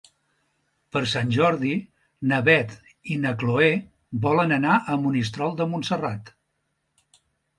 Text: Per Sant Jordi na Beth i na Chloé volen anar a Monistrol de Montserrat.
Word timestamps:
Per 0.95 1.01
Sant 1.09 1.33
Jordi 1.35 1.73
na 2.31 2.39
Beth 2.47 2.73
i 3.15 3.19
na 3.25 3.33
Chloé 3.43 3.69
volen 4.25 4.57
anar 4.57 4.77
a 4.77 4.97
Monistrol 5.05 5.53
de 5.61 5.71
Montserrat. 5.75 6.33